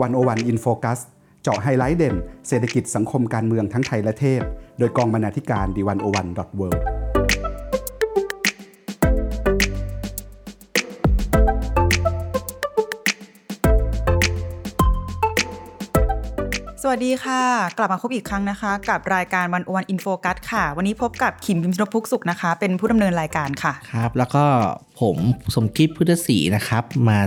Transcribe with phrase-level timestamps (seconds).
[0.00, 1.00] One-O-One In Focus
[1.42, 2.16] เจาะไฮไลท์เด่น
[2.48, 4.42] เศรษฐกิจสังคมการเมืองทั้งไทยและเทศ
[4.78, 6.68] โดยกองบรรณาธิการ The One-O-One dot wor
[16.96, 17.42] วัสดีค่ะ
[17.78, 24.44] กลับมาพบอีกครั้งนะคะ กับรายการ One-O-One In Focus ค่ะ วันนี้พบกับขิมพิมพ์ชนก พุกสุขนะคะ เป็นผู้ดำเนินรายการค่ะ ครับ แล้วก็
[25.00, 25.16] ผม
[25.54, 27.18] สมคิดพุทธศรีนะครับ มา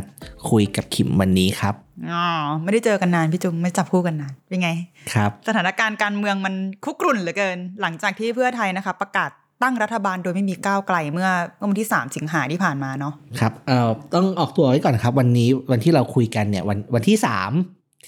[0.49, 1.75] คุยกับขิมวันนี้ครับ
[2.11, 2.27] อ๋อ
[2.63, 4.69] ไม่ได้เจอกันนานพี่จุงไม่จับคู่กันนานเป็นไง
[5.13, 6.53] ครับ สถานการณ์การเมืองมัน
[6.85, 9.29] คุกรุ่นเหลือเกิน หลังจากที่เพื่อไทยนะคะ ประกาศ
[9.63, 17.51] ตั้งรัฐบาลโดยไม่มีก้าวไกลเมื่อเมื่อวันที่ 3 สิงหาที่ผ่านมาเนาะครับเอ่อต้องออกตัวไว้ก่อนครับ วันนี้วันที่เราคุยกันเนี่ยวันวันที่สาม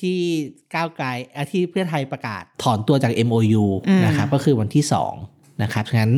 [0.01, 0.17] ที่
[0.75, 5.13] ก้าวไกลเอ่อที่เพื่อไทยประกาศถอนตัวจาก MOU อืมนะครับก็คือวันที่สอง
[5.63, 6.13] นะครับฉะนั้น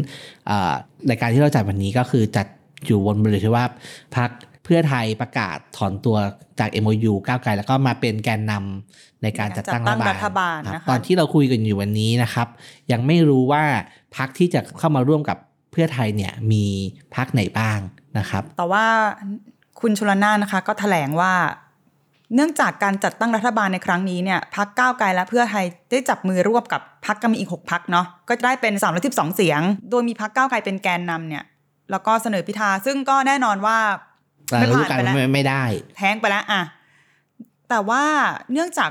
[0.48, 0.74] เอ่อ
[1.10, 2.48] รายการที่เราจัดวันนี้ก็คือจัด
[2.86, 3.66] อยู่บนบริบทที่ว่า
[4.16, 4.30] พัก
[4.64, 6.18] เพื่อไทยประกาศถอนตัว
[6.60, 12.48] จาก MOU ก้าวไกลแล้วก็มาเป็นแกนนำในการจัดตั้งจัดตั้งรัฐบาลครับนะคะตอนที่เราคุยกันอยู่วันนี้นะครับ
[12.92, 13.64] ยังไม่รู้ว่า
[14.18, 15.38] พักที่จะเข้ามาร่วมกับ
[15.72, 16.66] เพื่อไทยเนี่ยมี
[17.16, 17.80] พักไหนบ้าง
[18.18, 18.86] นะครับ แต่ว่า
[19.80, 21.32] คุณชลนานนะคะ ก็แถลงว่า
[22.36, 31.44] เนื่องจากการจัดตั้งรัฐบาลในครั้งนี้เนี่ยพักก้าวไกลและเพื่อไทยได้จับมือร่วมกับพักก็มีอีก 6พักเนาะก็จะได้เป็น3ามสิบสองเสียง โดยมีพักก้าวไกลเป็นแกนนำเนี่ย
[31.92, 33.78] แล้วก็เสนอพิธาซึ่งก็แน่นอนว่า
[34.46, 35.64] แต่ไม่รู้ผ่านกันไปแล้วไม่ไม่ได้
[35.98, 36.62] แท้งไปแล้วอะ
[37.70, 38.04] แต่ว่า
[38.54, 38.90] เนื่องจาก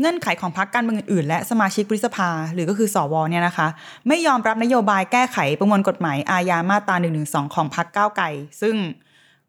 [0.00, 3.68] เงื่อนไขของพรรคการเมืองอื่นๆและสมาชิกวุฒิสภา หรือก็คือสวเนี่ยนะคะ
[4.08, 7.22] ไม่ยอมรับนโยบายแก้ไขประมวลกฎหมายอาญามาตรา1นึ
[7.54, 8.26] ของพรรคก้าวไกล
[8.62, 8.76] ซึ่ง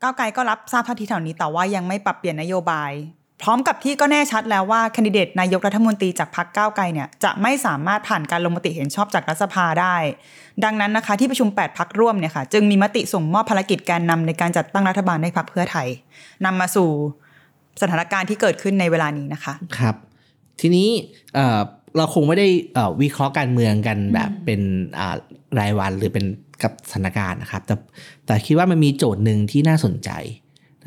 [0.02, 3.16] ก้าวไกลก็รับทราบท่าทีแถวนี้แต่ว่ายังไม่ปรับเปลี่ยนนโยบายพ
[3.47, 9.95] ร้อมกับที่ก็แน่ชัดแล้วว่าแคนดิเดตนายกรัฐมนตรีจากพรรคก้าวไกลเนี่ยจะไม่สามารถผ่านการลงมติเห็นชอบจากรัฐสภาได้
[10.63, 15.87] ดังนั้นนะคะที่ประชุม 8 พักร่วมเนี่ยค่ะจึงมีมติส่งมอบภารกิจการนำในการจัดตั้งรัฐบาลให้พรรคเพื่อไทย
[16.45, 16.89] นำมาสู่
[17.81, 19.95] สถานการณ์ที่เกิดขึ้นในเวลานี้นะคะครับ
[20.61, 20.87] ทีนี้
[21.35, 21.59] เอ่อ
[21.97, 24.61] เราคงไม่ได้เอ่อวิเคราะห์การเมืองกันแบบเป็น
[24.99, 25.15] อ่า
[25.59, 26.25] รายวันหรือเป็น
[26.63, 27.75] กับสถานการณ์นะครับ แต่
[28.25, 30.09] แต่คิดว่ามันมีโจทย์หนึ่งที่น่าสนใจ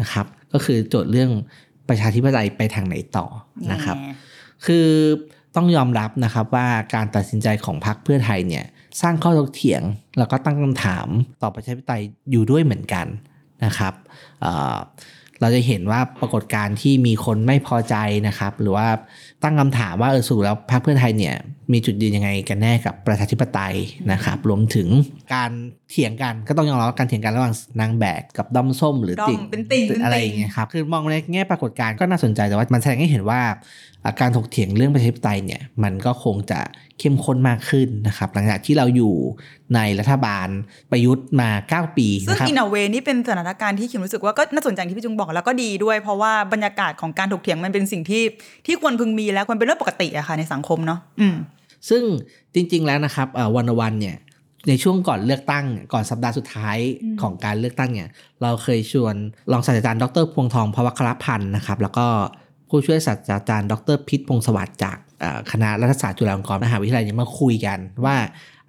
[0.00, 1.30] นะครับ ก็คือโจทย์เรื่อง
[1.90, 3.26] ประชาธิปไตยไปทางไหนต่อ
[3.72, 3.96] นะครับ
[4.66, 4.88] คือ
[5.56, 8.64] ต้องยอมรับนะครับว่าการตัดสินใจของพรรคเพื่อไทยเนี่ย
[9.00, 9.82] สร้างข้อถกเถียง
[10.18, 11.06] แล้วก็ตั้งคำถาม
[11.42, 13.06] ต่อประชาธิปไตยอยู่ด้วยเหมือนกัน
[13.64, 13.94] นะครับ
[14.40, 14.76] เอ่อ
[15.40, 17.96] เราจะเห็นว่าปรากฏการณ์ที่มีคนไม่พอใจ
[18.28, 18.88] นะครับ หรือว่า
[19.42, 21.36] ตั้งคำถามว่าเออสรุดแล้วพรรคเพื่อไทยเนี่ย
[21.72, 23.74] มีจุดยืนยังไงกันแน่กับประชาธิปไตย
[24.12, 24.88] นะครับ รวมถึง
[25.34, 25.50] การ
[25.90, 33.40] เถียงกันก็ต้องยอมรับว่าการเถียงกันระหว่างนางแบกกับด้อมส้ม หรือด้อมติ่งเป็นติ่งเป็นติ่งอะไรอย่างเงี้ยครับคือมองในแง่ปรากฏการณ์ก็น่าสนใจแต่ว่ามันแสดงให้เห็นว่า
[34.04, 36.60] อ่าการถกเถียงเรื่องประชาธิปไตยเนี่ยมันก็คงจะ
[36.98, 39.14] เข้มข้นมากขึ้นนะครับ หลังจากที่เราอยู่
[39.74, 40.48] ในรัฐบาล
[40.90, 48.22] ประยุทธ์มา 9 ปีซึ่งนะครับอินเวนี่เป็นสถานการณ์ที่คิมรู้สึกว่าก็น่าสนใจที่พี่จุงบอกแล้วก็ดีด้วย เพราะว่าบรรยากาศของการถกเถียงมันเป็นสิ่งที่
[48.66, 51.36] ที่ควรพึงมีและควรเป็นเรื่องปกติอะค่ะในสังคมเนาะอืม
[51.88, 52.02] ซึ่ง
[52.54, 54.16] จริง ๆ แล้วนะครับวันวันเนี่ย
[54.68, 58.08] ในช่วงก่อนเลือกตั้งก่อนสัปดาห์สุดท้ายอืมของการเลือกตั้งเนี่ย
[58.42, 59.14] เราเคยชวน
[59.52, 62.06] รองศาสตราจารย์ดรพวงทองพวัครพันธ์นะครับ แล้วก็
[62.68, 68.16] ผู้ช่วยศาสตราจารย์ดรพิษพงศ์สวัสดิ์จากเอ่อคณะรัฐศาสตร์จุฬาลงกรณ์มหาวิทยาลัยเนี่ยมาคุยกันว่า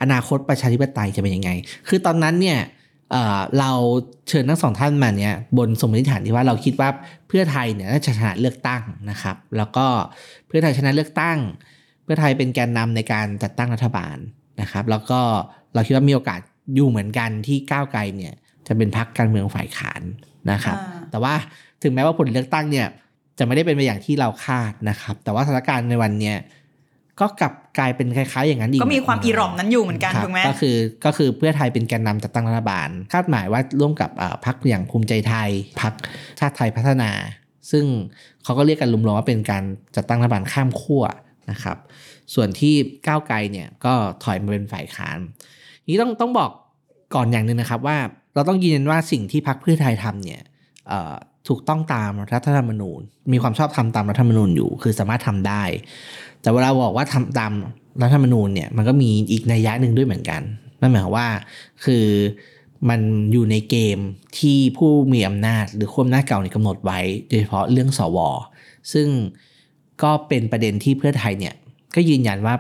[0.01, 1.49] อนาคตประชาธิปไตยจะเป็นยังไง
[1.87, 2.59] คือตอนนั้นเนี่ย
[3.11, 3.71] เอ่อเรา
[4.27, 6.89] เชิญทั้งสองท่านมาเนี่ยบนสมมติฐานที่ว่าเราคิดว่า
[7.27, 9.87] เพื่อไทยเนี่ยน่าจะชนะเลือกตั้งนะครับ แล้วก็
[10.47, 11.37] เพื่อไทยชนะเลือกตั้ง
[11.80, 14.17] เพื่อไทยเป็นแกนนำในการจัดตั้งรัฐบาล
[14.61, 15.19] นะครับ แล้วก็
[15.73, 16.39] เราคิดว่ามีโอกาส
[16.75, 18.33] อยู่เหมือนกันที่ก้าวไกลเนี่ย
[18.67, 20.01] จะเป็นพรรคการเมืองฝ่ายขาน
[20.51, 21.33] นะครับอ่าแต่ว่า
[21.83, 22.87] ถึงแม้ว่าผลเลือกตั้งเนี่ย
[23.37, 26.37] จะไม่ได้เป็นไปอย่างที่เราคาดนะครับ แต่ว่าสถานการณ์ในวันเนี้ย
[27.19, 35.49] ก็กลับกลายเป็นคล้ายๆ อย่างนั้นอีก ก็มีความอีหรอมนั้นอยู่เหมือนกันครับถูกไหมก็คือก็คือเพื่อไทยเป็นแกนนำจัดตั้งรัฐบาล คาดหมายว่าร่วมกับเอ่อพรรคอย่างภูมิใจไทย
[35.81, 35.93] พรรค
[36.39, 37.11] ชาติไทยพัฒนา
[37.71, 37.85] ซึ่ง
[38.43, 39.63] เขาก็เรียกกันรวมๆว่าเป็นการ
[39.95, 41.03] จัดตั้งรัฐบาลข้ามขั้ว
[41.51, 41.77] นะครับ
[42.33, 42.73] ส่วนที่
[43.07, 45.17] ก้าวไกลเนี่ยก็ถอยมาเป็นฝ่ายค้าน
[45.89, 46.51] นี้ต้องต้องบอก
[47.15, 47.97] ก่อนอย่างหนึ่งนะครับว่า
[48.33, 50.41] เราต้องยืนยันว่าสิ่งที่พรรคเพื่อไทยทำเนี่ย
[51.47, 53.01] ถูกต้องตามรัฐธรรมนูญ
[53.31, 55.63] มีความชอบธรรมตามรัฐธรรมนูญอยู่ คือสามารถทำได้
[56.41, 57.51] แต่เวลาบอกว่าทำตาม
[58.01, 60.41] รัฐธรรมนูญเนี่ยมันก็มีอีกนัยยะหนึ่งด้วยเหมือนกัน
[60.81, 61.27] นั่นหมายความว่า
[61.85, 62.05] คือ
[62.89, 63.01] มัน
[63.31, 63.97] อยู่ในเกม
[64.39, 68.17] ที่ผู้มีอำนาจ หรือขั้วอำนาจเก่านี่กำหนดไว้ โดยเฉพาะเรื่องสว
[68.93, 69.07] ซึ่ง
[70.03, 71.53] ก็เป็นประเด็นที่เพื่อไทยเนี่ย
[71.95, 72.55] ก็ยืนยันว่า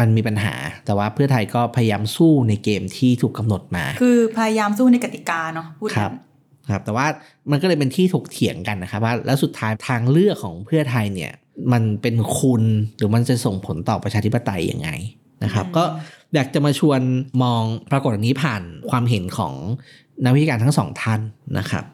[0.00, 0.54] มันมีปัญหา
[0.84, 6.12] แต่ว่าเพื่อไทยก็พยายามสู้ในเกมที่ถูกกำหนดมา คือพยายามสู้ในกติกาเนาะพูดครับ
[6.70, 7.06] ครับ แต่ว่า
[7.50, 11.32] มันก็เลยเป็นที่ถกเถียงกันนะครับว่าแล้วสุดท้ายทางเลือกของเพื่อไทยเนี่ย
[11.72, 12.62] มันเป็นคุณ
[12.96, 14.88] หรือมันจะส่งผลต่อประชาธิปไตยยังไง
[15.44, 15.84] นะครับ ก็
[16.34, 17.00] อยากจะมาชวน
[17.42, 19.54] มองปรากฏการณ์นี้ผ่านความเห็นของ
[20.24, 21.20] นักวิชาการทั้งสองท่าน
[21.58, 21.84] นะครับ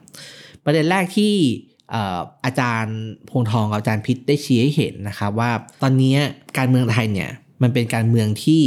[0.64, 1.32] ประเด็นแรกที่
[1.73, 2.96] เอ่ออาจารย์
[3.30, 5.50] พงษ์ทองกับอาจารย์พิษได้ชี้ให้เห็นนะครับว่า
[5.82, 6.14] ตอนนี้
[6.58, 7.30] การเมืองไทยเนี่ย
[7.62, 8.62] มันเป็นการเมืองที่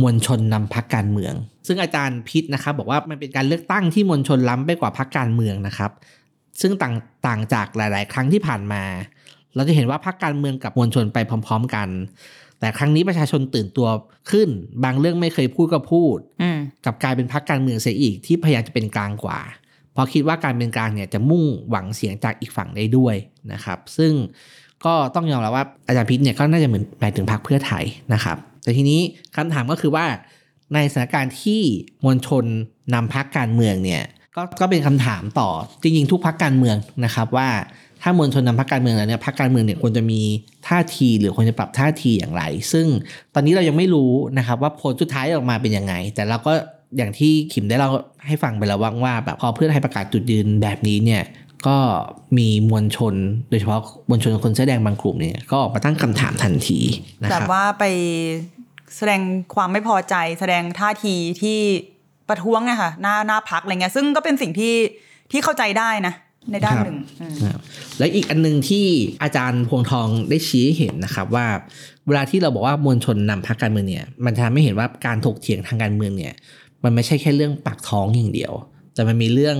[0.00, 1.34] มวลชนนำพักการเมือง
[1.66, 5.90] ซึ่งอาจารย์พิษนะครับบอกว่ามันเป็นการเลือกตั้งที่มวลชนล้ำไปกว่าพักการเมืองนะครับ
[6.60, 6.94] ซึ่งต่าง
[7.26, 8.82] ต่างจากหลาย ๆ ครั้งที่ผ่านมา
[9.54, 11.88] เราจะเห็นว่าพักการเมืองกับมวลชนไปพร้อม ๆ กัน
[12.60, 13.88] แต่ครั้งนี้ประชาชนตื่นตัว
[14.30, 14.48] ขึ้น
[14.84, 19.67] บางเรื่องไม่เคยพูดก็พูดอืมกลับกลายเป็นพักการเมืองเสียอีกที่พยายามจะเป็นกลางกว่าเพ
[19.98, 23.14] ราะคิดว่าการเป็นกลางเนี่ยจะมุ่งหวังเสียงจากอีกฝั่งได้ด้วย
[23.52, 24.12] นะครับ ซึ่ง
[24.84, 27.84] ก็ต้องยอมรับว่าอาจารย์พิษเนี่ยก็น่าจะเหมือนหมายถึงพรรคเพื่อไทย
[28.14, 29.00] นะครับ แต่ทีนี้
[29.36, 30.06] คำถามก็คือว่า
[30.74, 31.60] ในสถานการณ์ที่
[32.04, 32.44] มวลชน
[32.94, 34.02] นำพักการเมืองเนี่ย
[34.36, 35.50] ก็ก็เป็นคำถามต่อ
[35.82, 37.48] จริงๆทุกพักการเมืองนะครับ ว่า
[38.02, 40.20] ถ้ามวลชนนำพักการเมืองแล้วเนี่ยพักการเมืองเนี่ยควรจะมี
[40.68, 42.42] ท่าทีหรือควรจะปรับท่าทีอย่างไร
[42.72, 42.86] ซึ่ง
[43.34, 46.52] ตอนนี้เรายังไม่รู้นะครับว่าผลสุดท้ายออกมาเป็นยังไง แต่เราก็
[46.96, 47.90] อย่างที่ขิมได้เล่า
[48.26, 51.22] ให้ฟังไปแล้วว่าว่าแบบพอเพื่อไทยประกาศจุดยืนแบบนี้เนี่ย
[51.66, 51.78] ก็
[52.38, 53.14] มีมวลชน
[53.50, 56.78] โดยเฉพาะมวลชนคนเสื้อแดงบางกลุ่มเนี่ยก็ออกมาตั้งคำถามทันที
[57.22, 57.84] นะคแบรับบว่าไป
[58.96, 59.20] แสดง
[59.54, 61.58] ความไม่พอใจ แสดงท่าทีที่
[62.28, 64.74] ประท้วงอะค่ะหน้าหน้าพักอะไรเงี้ยซึ่งก็เป็นสิ่งที่
[65.30, 66.14] ที่เข้าใจได้นะ
[66.52, 67.60] ในด้านครับหนึ่งอืมนะครับ
[67.98, 68.84] และอีกอันหนึงที่
[69.22, 71.46] อาจารย์พวงทองได้ชี้ให้เห็นนะครับว่า
[72.06, 76.34] เวลาที่เราบอกว่ามวลชนนำพรรคการเมืองเนี่ย มันทำให้เห็นว่าการถกเถียงทางการเมืองเนี่ย
[76.84, 78.52] มันไม่ใช่แค่เรื่องปากท้องอย่างเดียว
[78.94, 79.58] แต่มันมีเรื่อง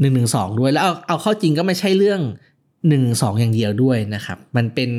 [0.00, 2.20] หนึ่งหนึ่งสองด้วยแล้วเอาเอาเข้าจริงก็ไม่ใช่เรื่อง
[2.88, 4.90] หนึ่งสองอย่างเดียวด้วยนะครับ มันเป็น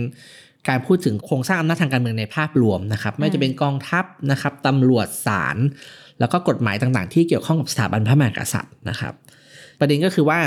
[0.67, 5.57] การพูดถึงโครงสร้างอำนาจทางการเมืองในภาพรวมนะครับ ไม่ว่าจะเป็นกองทัพนะครับตำรวจศาล
[6.19, 9.13] แล้วก็กฎหมายต่างๆ ที่เกี่ยวข้องกับสถาบันพระมหากษัตริย์นะครับ
[9.79, 10.39] ประเด็นก็คือว่า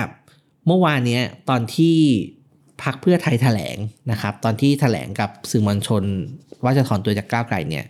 [0.67, 1.97] เมื่อวานเนี้ยตอนที่
[2.83, 3.77] พักเพื่อไทยแถลง
[4.11, 6.05] นะครับ ตอนที่แถลงกับสื่อมวลชน
[6.65, 7.85] ว่าจะถอนตัวจากก้าวไกลเนี่ย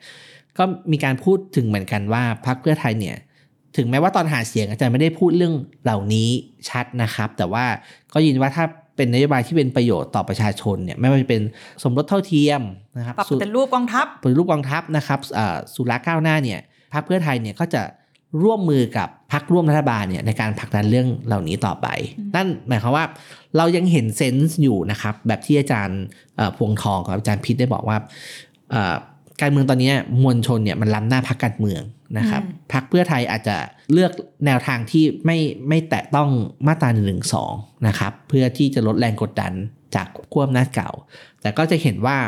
[0.60, 3.16] ก็มีการพูดถึงเหมือนกันว่าพักเพื่อไทยเนี่ย
[3.76, 5.54] ถึงแม้ว่าตอนหาเสียงอาจารย์ไม่ได้พูดเรื่อง
[5.84, 6.28] เหล่านี้
[6.68, 7.64] ชัดนะครับ แต่ว่า
[8.14, 8.64] ก็ยินว่าถ้า
[8.96, 11.42] เป็นนโยบายที่เป็นประโยชน์ต่อประชาชนเนี่ยไม่ว่าจะเป็น
[11.82, 12.62] สมรสเท่าเทียม
[12.98, 16.60] นะครับปรับสุเป็นรูปกองทัพปฏิรูปกองทัพนะครับอ่าสุราก้าวหน้าเนี่ย
[16.92, 17.82] พรรคเพื่อไทยเนี่ยก็จะ
[18.42, 21.86] ร่วมมือกับพรรคร่วมรัฐบาลเนี่ยในการผลักดันเรื่องเหล่านี้ต่อไป
[22.36, 23.04] นั่นหมายความว่า
[23.56, 26.00] เรายังเห็นเซนส์อยู่นะครับ แบบที่อาจารย์
[26.36, 27.96] เอ่อพวงทองกับอาจารย์พิษได้บอกว่า
[28.70, 28.96] เอ่อ
[29.40, 29.92] การเมืองตอนนี้
[30.22, 31.82] มวลชนเนี่ยมันล้ำหน้าพรรคการเมือง
[32.19, 33.56] นะครับอืมพรรคเพื่อไทยอาจจะ
[33.92, 34.12] เลือก
[34.46, 35.38] แนวทางที่ไม่
[35.69, 36.28] ไม่แตะต้อง
[36.66, 37.14] มาตรา1นึ
[37.87, 39.52] นะครับเพื่อที่จะลดแรงกดดัน
[39.94, 40.90] จากขั้วอำนาจเก่า
[41.40, 42.19] แต่ก็จะเห็นว่า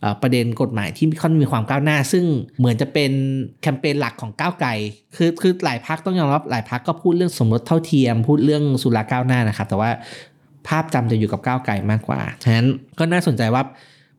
[0.00, 2.24] เอ่อประเด็นกฎหมายที่ค่อนมีความก้าวหน้า ซึ่ง
[2.58, 3.12] เหมือนจะเป็น
[3.62, 4.70] แคมเปญหลักของก้าวไกล
[5.16, 9.90] คือคือหลายพักต้องยอมรับหลายพักก็พูดเรื่องสมรสเท่าเทียม พูดเรื่องสุราก้าวหน้านะครับ แต่ว่า
[10.68, 12.66] ภาพจำจะอยู่กับก้าวไกลมากกว่า ฉะนั้น
[12.98, 13.62] ก็น่าสนใจว่า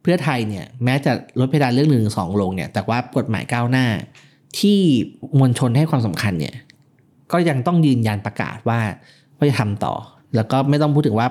[0.03, 3.87] เพื่อไทยเนี่ยแม้จะลดเพดานเรื่องหนึ่งสองลงเนี่ยแต่ว่ากฎหมายก้าวหน้า
[4.59, 4.79] ที่
[5.39, 6.55] มวลชนให้ความสำคัญเนี่ย
[7.31, 8.79] ก็ยังต้องยืนยันประกาศว่า
[9.37, 9.95] ว่าจะทำต่อ
[10.35, 11.27] แล้วก็ไม่ต้องพูดถึงว่า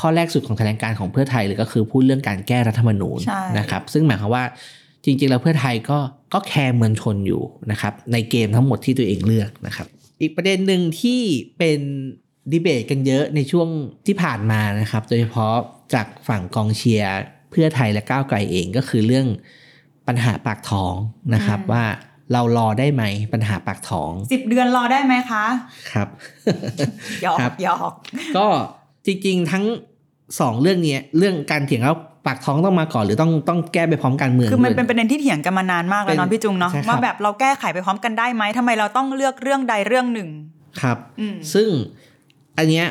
[0.00, 4.44] ข้อแรกสุดของแถลงการของเพื่อไทยเลยก็คือพูดเรื่องการแก้รัฐธรรมนูญใช่นะครับ ซึ่งหมายความว่า
[5.04, 5.98] จริงๆ แล้วเพื่อไทยก็
[6.34, 9.86] ก็แคร์มวลชนอยู่นะครับในเกมทั้งหมดที่ตัวเองเลือกนะครับ
[10.20, 11.20] อีกประเด็นหนึ่งที่
[11.58, 11.80] เป็น
[12.52, 13.68] ดีเบตกันเยอะในช่วง
[14.06, 15.54] ที่ผ่านมานะครับ โดยเฉพาะ
[15.94, 17.12] จากฝั่งกองเชียร์
[17.50, 19.26] เพื่อไทยและก้าวไกลเองก็คือเรื่อง
[20.08, 20.94] ปัญหาปากท้อง
[21.34, 21.84] นะครับอืมว่า
[22.32, 25.44] เรารอได้ไหมปัญหาปากท้องสิบเดือนรอได้ไหมคะ
[25.92, 26.08] ครับ
[27.22, 27.92] หยอกครับหยอก
[28.36, 28.46] ก็
[29.06, 29.64] จริงๆทั้ง
[30.40, 31.96] สองเรื่องเนี้ยเรื่องการเถียงแล้ว
[32.26, 40.28] ปากท้องต้องมาก่อนหรือต้องต้องแก้ไปพร้อมการเมืองคือมันด้วยเป็นประเด็นที่เถียงกันมานานมากแล้วเป็นเนาะพี่จุงเนาะใช่ครับว่าแบบเราแก้ไขไปพร้อมกันได้ไหมทำไมเราต้องเลือกเรื่องใดเรื่องหนึ่ง
[40.80, 41.68] ครับอืมซึ่ง
[42.58, 42.86] อันเนี้ย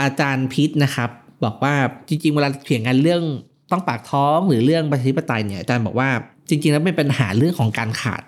[0.00, 1.10] อาจารย์พิษนะครับ
[1.44, 1.74] บอกว่า
[2.08, 3.22] จริง ๆ เวลาเถียงกันเรื่อง
[3.70, 6.10] ต้องปากท้องหรือเรื่องประชาธิปไตยเนี่ยอาจารย์บอกว่า
[6.48, 8.22] จริงๆแล้วเป็นปัญหาเรื่องของการขาด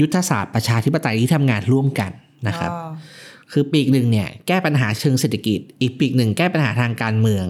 [0.00, 2.10] ยุทธศาสตร์ประชาธิปไตยที่ทำงานร่วมกัน
[2.48, 2.90] นะครับอ๋อ
[3.52, 7.46] คือปีกหนึ่งเนี่ยแก้ปัญหาเชิงเศรษฐกิจ อีกปีกหนึ่งแก้ปัญหาทางการเมือง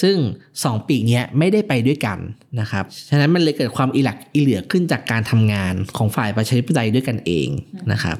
[0.00, 0.16] ซึ่ง
[0.64, 2.18] สองปีกเนี้ยไม่ได้ไปด้วยกัน
[2.60, 7.48] นะครับ ฉะนั้นมันเลยเกิดความอิหลักอิเหลือขึ้นจากการทำงานของฝ่ายประชาธิปไตยด้วยกันเอง
[7.92, 8.18] นะครับ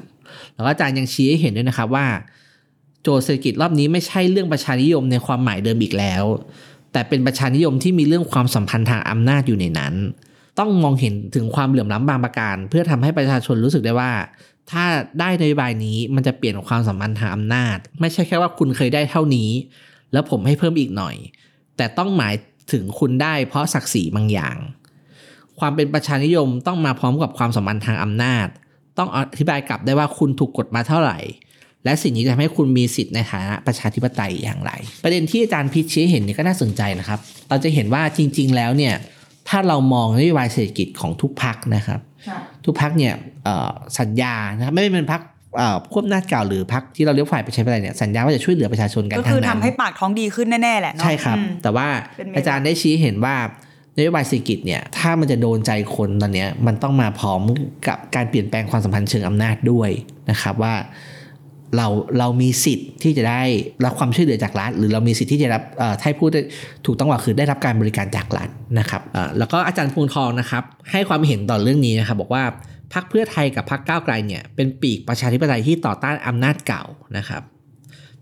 [0.53, 2.07] แล้วก็อาจารย์ยังชี้ให้เห็นด้วยนะครับว่า
[3.03, 6.23] โจทย์เศรษฐกิจรอบนี้ไม่ใช่เรื่องประชานิยมในความหมายเดิมอีกแล้ว
[6.91, 9.93] แต่เป็นประชานิยมที่มีเรื่องความสัมพันธ์ทางอำนาจอยู่ในนั้น
[10.59, 14.11] ต้องมองเห็นถึงความเหลื่อมล้ำบางประการ เพื่อทำให้ประชาชนรู้สึกได้ว่า
[14.71, 14.85] ถ้า
[15.19, 19.49] ได้นโยบายนี้มันจะเปลี่ยนความสัมพันธ์ทางอำนาจ ไม่ใช่แค่ว่าคุณเคยได้เท่านี้
[20.13, 21.15] แล้วผมให้เพิ่มอีกหน่อย
[21.77, 22.33] แต่ต้องหมาย
[22.71, 24.57] ถึงคุณได้เพราะศักดิ์ศรีบางอย่าง
[25.59, 28.47] ความเป็นประชานิยมต้องมาพร้อมกับความสัมพันธ์ทางอำนาจ
[28.97, 31.17] ต้องอธิบายกลับได้ว่าคุณถูกกดมาเท่าไหร่
[31.85, 34.71] และสิ่งนี้จะทำให้คุณมีสิทธิ์ในฐานะประชาธิปไตยอย่างไร
[35.03, 37.19] ประเด็นที่อาจารย์พิชชี้ให้เห็นเนี่ยก็น่าสนใจนะครับ
[37.49, 38.93] เราจะเห็นว่าจริง ๆ แล้วเนี่ย
[39.49, 41.99] ถ้าเรามองนโยบายเศรษฐกิจของทุกพักนะครับ
[42.65, 45.21] ทุกพักเนี่ยเอ่อสัญญานะครับไม่ว่าเป็นพัก
[45.59, 53.35] อ่าพวกอำนาจเก่าหรือพรรคที่เราเรียกฝ่ายประชาธิปไตยเนี่ยสัญญาว่าจะช่วยเหลือประชาชนกันก็ทั้คืงอนั้ทำนให้ปากท้องดีขึ้นแน่ๆแหละเนาะใช่ครับอืมแต่ว่าเป็นเมตตาอาจารย์ได้ชี้เห็นว่า
[53.97, 57.41] นโยบายเศรษฐกิจเนี่ยถ้ามันจะโดนใจคนตอนเนี้ยมันต้องมาพร้อม
[57.87, 59.89] กับการเปลี่ยนแปลงความสัมพันธ์เชิงอำนาจด้วย
[60.29, 60.73] นะครับว่า
[61.77, 61.87] เรา
[62.19, 63.41] เรามีสิทธิ์ที่จะได้
[63.85, 65.63] รับความช่วยเหลือจากรัฐ หรือเรามีสิทธิ์ที่จะรับ
[65.99, 66.29] ถ้าให้พูด
[66.85, 68.49] ถูกต้องว่าคือได้รับการบริการจากรัฐ
[68.79, 69.01] นะครับ
[69.37, 72.43] แล้วก็อาจารย์พวงทองนะครับ ให้ความเห็นต่อเรื่องนี้นะครับบอกว่า
[72.93, 76.83] พรรคเพื่อไทยกับพรรคก้าวไกลเนี่ยเป็นปีกประชาธิปไตยที่ต่อต้านอำนาจเก่า
[77.17, 77.43] นะครับ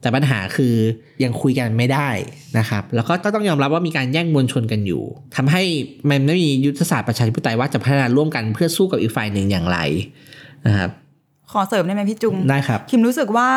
[0.02, 0.76] แต่ปัญหาคือ
[1.24, 2.10] ยังคุยกันไม่ได้
[2.58, 5.04] นะครับ แล้วก็ต้องยอมรับว่ามีการแย่งมวลชนกันอยู่
[5.36, 5.64] ทำให้
[6.10, 9.80] มันไม่มียุทธศาสตร์ประชาธิปไตยว่าจะพัฒนาร่วมกันเพื่อสู้กับอีกฝ่ายหนึ่งอย่างไร
[10.68, 10.92] นะครับ
[11.52, 13.50] ขอเสริมได้ไหมพี่จุงได้ครับ คิมรู้สึกว่า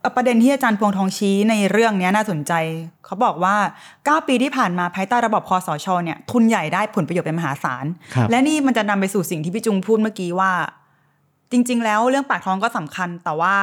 [0.00, 2.52] เอ่อประเด็นที่อาจารย์พวงทองชี้ในเรื่องเนี้ยน่าสนใจ
[3.04, 3.56] เขาบอกว่า
[3.96, 7.84] 9 ปีที่ผ่านมาภายใต้ระบบคอสชเนี่ยทุนใหญ่ได้ผลประโยชน์เป็นมหาศาล
[8.14, 10.52] ครับและนี่มันจะนำไปสู่สิ่งที่พี่จุงพูดเมื่อกี้ว่า
[11.52, 13.56] จริง ๆ แล้วเรื่องปากท้องก็สำคัญ แต่ว่า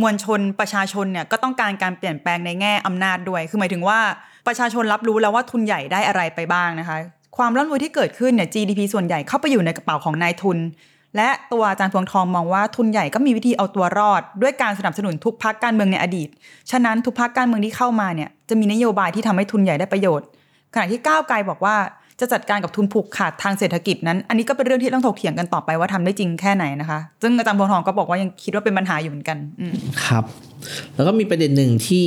[0.00, 3.98] มวลชนประชาชนเนี่ยก็ต้องการการเปลี่ยนแปลงในแง่อำนาจด้วย คือหมายถึงว่า
[4.46, 6.96] ประชาชนรับรู้แล้วว่าทุนใหญ่ได้อะไรไปบ้างนะคะ
[7.36, 10.58] ความร่ำรวยที่เกิดขึ้นเนี่ย GDP ส่วนใหญ่เข้าไปอยู่ในกระเป๋าของนายทุน
[11.16, 16.28] และตัวอาจารย์พวงทองมองว่าทุนใหญ่ก็มีวิธีเอาตัวรอด ด้วยการสนับสนุนทุกพักการเมืองในอดีต
[16.70, 20.26] ฉะนั้นทุกพักการเมืองที่เข้ามาเนี่ยจะมีนโยบายที่ทำให้ทุนใหญ่ได้ประโยชน์
[20.74, 21.76] ขณะที่ก้าวไกลบอกว่า
[22.20, 30.24] จะจัดการกับทุนผูกขาดทางเศรษฐกิจนั้น อันนี้ก็เป็นเรื่องที่ต้องถกเถียงกันต่อไปว่าทำได้จริงแค่ไหนนะคะ ซึ่งอาจารย์พวงทองก็บอกว่ายังคิดว่าเป็นปัญหาอยู่เหมือนกันอืมครับ
[30.94, 32.06] แล้วก็มีประเด็นหนึ่งที่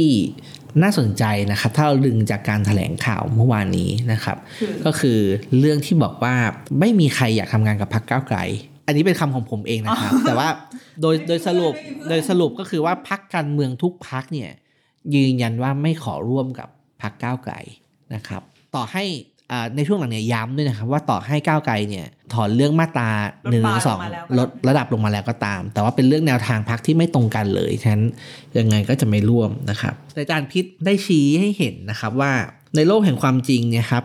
[0.84, 4.38] น่าสนใจนะครับ ถ้าเราดึงจากการแถลงข่าวเมื่อวานนี้นะครับ
[4.86, 5.20] ก็คือ
[5.60, 6.34] เรื่องที่บอกว่า
[6.80, 8.38] ไม่มีใครอยากทำงานกับพรรคก้าวไกล
[8.86, 10.50] อันนี้เป็นคำของผมเองนะครับ แต่ว่า
[11.02, 11.74] โดยโดยสรุป
[12.10, 14.50] โดยสรุปก็คือว่าพรรคการเมืองทุกพรรคเนี่ย
[15.16, 16.70] ยืนยันว่าไม่ขอร่วมกับ
[17.02, 17.54] พรรคก้าวไกล
[18.14, 18.42] นะครับ
[18.76, 19.04] ต่อให้
[19.52, 23.10] อ่าในช่วงหลังเนี่ยย้ำด้วยนะครับว่าต่อให้ก้าวไกลเนี่ยถอนเรื่องมาตรา
[23.46, 28.04] ลดหนึ่งบาร์สองลงมาแล้วลดระดับลงมาแล้วก็ตาม แต่ว่าเป็นเรื่องแนวทางพักที่ไม่ตรงกันเลยฉะนั้น
[28.58, 32.32] ยังไงก็จะไม่ร่วมนะครับแต่อาจารย์พิษได้ชี้ให้เห็นนะครับว่า
[32.76, 34.04] ในโลกแห่งความจริงเนี่ยครับ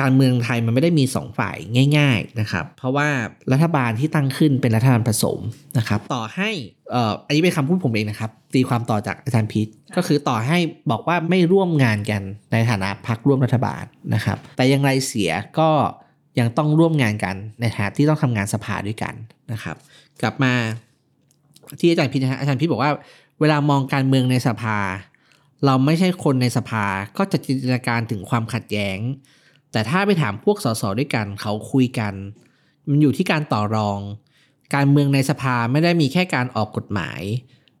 [0.00, 1.56] การเมืองไทยมันไม่ได้มีสองฝ่าย
[1.96, 3.08] ง่าย ๆนะครับ เพราะว่า
[3.52, 5.38] รัฐบาลที่ตั้งขึ้นเป็นรัฐบาลผสม
[5.78, 6.50] นะครับ ต่อให้
[6.92, 10.58] เอ่ออันนี้เป็นคำพูดผมเองนะครับ ตีความต่อจากอาจารย์พิษก็คือต่อให้
[10.90, 12.22] บอกว่าไม่ร่วมงานกัน
[12.52, 13.84] ในฐานะพรรคร่วมรัฐบาล
[14.14, 15.70] นะครับ แต่อยังไรเสียก็
[16.38, 19.14] ยังต้องร่วมงานกันในฐานะที่ต้องทำงานสภาด้วยกัน
[19.52, 19.76] นะครับ
[20.22, 20.52] กลับมา
[21.80, 22.92] ที่อาจารย์พิษนะฮะอาจารย์พิษบอกว่า
[23.40, 24.78] เวลามองการเมืองในสภา
[25.64, 26.84] เราไม่ใช่คนในสภา
[27.18, 28.98] ก็จะจินตนาการถึงความขัดแย้ง
[29.76, 32.14] แต่ถ้าไปถามพวกสสด้วยกันเขาคุยกัน
[32.88, 34.00] มันอยู่ที่การต่อรอง
[34.74, 37.20] การเมืองในสภาไม่ได้มีแค่การออกกฎหมาย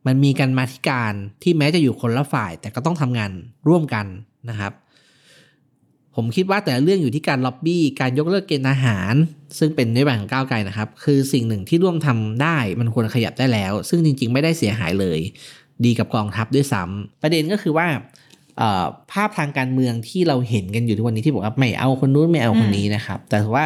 [0.06, 1.12] มันมีการมาธิการ
[1.42, 3.30] ที่แม้จะอยู่คนละฝ่าย แต่ก็ต้องทำงาน
[3.68, 4.06] ร่วมกัน
[4.48, 4.72] นะครับ
[6.14, 9.14] ผมคิดว่าแต่ละเรื่องอยู่ที่การล็อบบี้การยกเลิกเกณฑ์ทหาร
[9.58, 15.20] ซึ่งเป็นนโยบายของก้าวไกลนะครับ คือสิ่งหนึ่งที่ร่วมทำได้มันควรขยับได้แล้ว ซึ่งจริง ๆ ไม่ได้เสียหายเลย
[15.84, 17.86] ดีกับกองทัพด้วยซ้ำประเด็นก็คือว่า
[19.12, 23.64] ภาพทางการเมืองที่เราเห็นกันอยู่ทุกวันนี้ที่บอกว่าไม่เอาคนนู้นไม่เอาคนนี้นะครับ แต่ว่า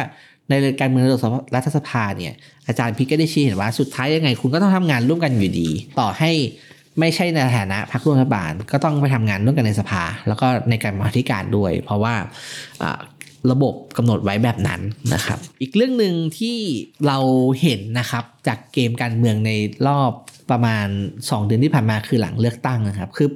[0.49, 2.33] ในการเมืองระดับรัฐสภาเนี่ย
[2.67, 5.69] อาจารย์พิกก็ได้ชี้เห็นว่าสุดท้ายยังไง คุณก็ต้องทำงานร่วมกันอยู่ดี
[5.99, 6.31] ต่อให้
[6.99, 12.13] ไม่ใช่ในฐานะพรรคร่วมรัฐบาลก็ต้องไปทำงานร่วมกันในสภา แล้วก็ในการมาธิการด้วย เพราะว่า
[13.51, 14.81] ระบบกำหนดไว้แบบนั้น
[15.13, 16.57] นะครับ อีกเรื่องหนึ่งที่
[17.07, 17.17] เรา
[17.61, 19.51] เห็นนะครับจากเกมการเมืองใน
[19.87, 20.11] รอบ
[20.51, 23.29] ประมาณ 2 เดือนที่ผ่านมาคือหลังเลือกตั้งนะครับคือ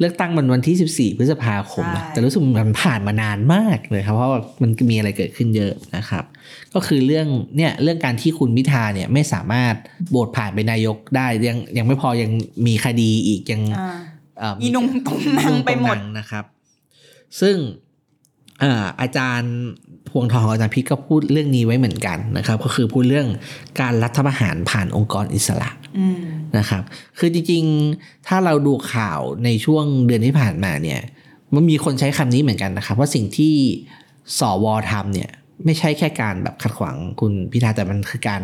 [0.00, 6.24] เลือกตั้งมันวันที่ 14 พฤษภาคมนะใช่แต่รู้สึกมันผ่านมานานมากเลยครับ เพราะว่ามันมีอะไรเกิดขึ้นเยอะนะครับ
[6.74, 7.26] ก็คือเรื่อง
[7.56, 9.74] เนี่ยเรื่องการที่คุณพิธาเนี่ยไม่สามารถ
[10.10, 12.30] โหวตผ่านเป็นนายกได้ยังยังไม่พอยัง
[12.66, 13.96] มีคดีอีกยังอ่า
[14.38, 16.44] เอ่อมีอีนุงตุงนังไปหมดตรงนั้นนะครับ
[17.40, 17.56] ซึ่ง
[17.87, 19.54] เอ่ออาจารย์
[20.08, 23.28] พวงทองอาจารย์พิษก็พูดเรื่องนี้ไว้เหมือนกันนะครับ ก็คือพูดเรื่อง
[23.80, 26.16] การรัฐประหารผ่านองค์กรอิสระอืม
[26.58, 26.82] นะครับ
[27.18, 31.00] คือจริงๆถ้าเราดูข่าวในช่วงเดือนที่ผ่านมาเนี่ย
[31.54, 33.54] มันมีคนใช้คำนี้เหมือนกันนะครับ ว่าสิ่งที่
[34.38, 35.30] สวทำเนี่ย
[35.64, 38.42] ไม่ใช่แค่การแบบขัดขวางคุณพิธาแต่มันคือการ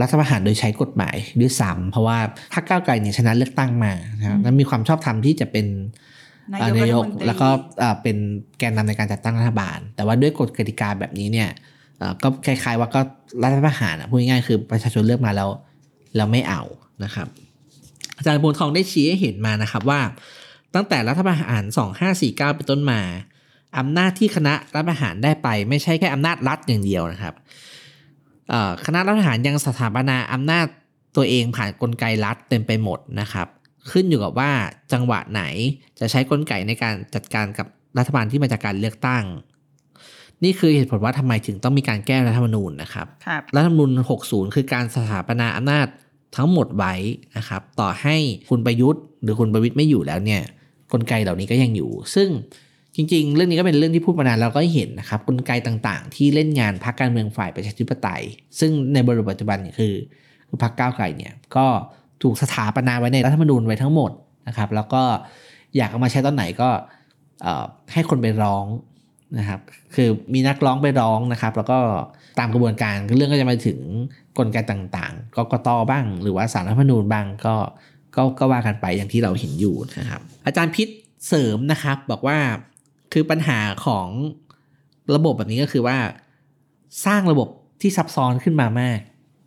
[0.00, 2.18] รัฐประหารโดยใช้กฎหมายด้วยซ้ำเพราะว่า
[2.54, 5.66] พรรคก้าวไกลเนี่ยชนะเลือกตั้งมานะครับและมีความชอบธรรมที่จะเป็น
[6.52, 7.48] นายอ่ากนายกรัฐมนตรีแล้วก็
[7.82, 8.16] อ่าเป็น
[8.58, 11.48] แกนนำในการจัดตั้งรัฐบาล แต่ว่าด้วยกฎกติกาแบบนี้เนี่ย
[12.00, 13.00] อ่าก็คล้ายๆว่าก็
[13.42, 15.48] รัฐประหารอะพูดง่ายๆคือประชาชนเลือกมาแล้ว
[16.16, 16.62] แล้วไม่เอา
[17.04, 17.28] นะครับ
[18.16, 20.00] อาจารย์พวงทองได้ชี้ให้เห็นมานะครับว่า
[20.74, 21.64] ตั้งแต่รัฐประหาร
[22.04, 23.00] 2549 เป็นต้นมา
[23.78, 27.34] อำนาจที่คณะรัฐประหารได้ไป ไม่ใช่แค่อำนาจรัฐอย่างเดียวนะครับ
[28.48, 30.66] เอ่อคณะรัฐประหารยังสถาปนาอำนาจ
[31.16, 33.48] ตัวเองผ่านกลไกรัฐเต็มไปหมดนะครับ
[33.90, 34.50] ขึ้นอยู่กับว่า
[34.92, 35.42] จังหวะไหน
[36.00, 37.66] จะใช้กลไกในการจัดการกับ
[37.98, 39.24] รัฐบาลที่มาจากการเลือกตั้ง
[40.44, 43.90] นี่คือเหตุผลว่าทำไมถึงต้องมีการแก้รัฐธรรมนูญนะครับครับรัฐธรรมนูญ
[44.24, 45.86] 60 คือการสถาปนาอำนาจ
[46.36, 46.94] ทั้งหมดไว้
[47.36, 48.16] นะครับ ต่อให้
[48.48, 50.42] คุณประยุทธ์ หรือคุณประวิตยไม่อยู่แล้วเนี่ย
[50.92, 52.28] กลไกเหล่านี้ก็ยังอยู่ ซึ่ง
[52.94, 58.22] จริง ๆ เรื่องนี้ก็เป็นเรื่องที่พูดมานานเราก็เห็นนะครับ กลไกต่างๆ ที่เล่นงานพรรคการเมืองฝ่ายประชาธิปไตย
[58.60, 59.94] ซึ่งในบริบทปัจจุบันเนี่ยคือ
[60.48, 61.66] คือพรรคก้าวไกลเนี่ยก็
[62.22, 64.10] ถูกสถาปนาไว้ในรัฐธรรมนูญไว้ทั้งหมด
[64.48, 65.02] นะครับ แล้วก็
[65.76, 66.68] อยากเอามาใช้ตอนไหนก็
[67.92, 68.66] ให้คนไปร้อง
[69.38, 69.60] นะครับ
[69.94, 71.78] คือมีนักร้องไปร้องนะครับ แล้วก็
[72.38, 73.78] ตามกระบวนการเรื่องก็จะมาถึง
[74.38, 77.54] กลไกต่างๆกกตบ้าง หรือว่าสารรัฐธรรมนูญบ้างก็
[78.16, 80.88] ก็ก็ว่ากันไปอย่างที่เราเห็นอยู่นะครับ อาจารย์พิษ
[81.28, 82.38] เสริมนะครับบอกว่า
[83.12, 84.08] คือปัญหาของ
[85.14, 85.96] ระบบแบบนี้ก็คือว่า
[87.06, 87.48] สร้างระบบ
[87.80, 88.98] ที่ซับซ้อนขึ้นมามาก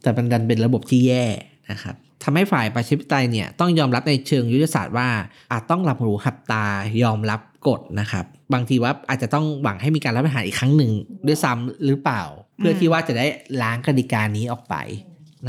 [0.03, 1.25] แต่มันดันเป็นระบบที่แย่
[1.71, 1.95] นะครับ
[2.29, 5.07] ทำให้ฝ่ายประชาธิปไตยเนี่ยต้องยอมรับในเชิงยุทธศาสตร์ว่า
[5.51, 6.65] อาจต้องหลับหูหับตา
[7.03, 10.91] ยอมรับกฎนะครับ บางทีว่าอาจจะต้องหวังให้มีการรับประหารอีกครั้งหนึ่ง
[11.27, 12.21] ด้วยซ้ำหรือเปล่า
[12.57, 13.25] เพื่อที่ว่าจะได้
[13.61, 14.75] ล้างกติกานี้ออกไป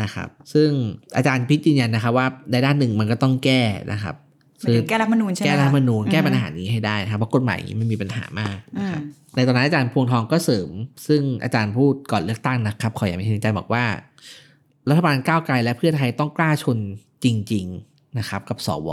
[0.01, 0.71] นะครับ ซึ่ง
[1.17, 4.15] อาจารย์พิจยืนยันนะครับว่าในด้านหนึ่งมันก็ต้องแก้นะครับ
[4.61, 10.71] หมายถึงแก้รัฐธรรมนูญใช่ไหมแก้รัฐธรรมนูญคะแก้ปัญหานี้ให้ได้นะครับเพราะกฎหมายนี้มันมีปัญหามากอืนะครับมในตอนนั้นอาจารย์พวงทองก็เสริม
[11.09, 13.85] ซึ่งอาจารย์พูดก่อนเลือกตั้งนะครับ ขออย่าไปทิ้งใจบอกว่า
[14.89, 16.79] รัฐบาลก้าวไกลและเพื่อไทยต้องกล้าชน
[17.25, 18.89] จริง ๆนะครับ กับสว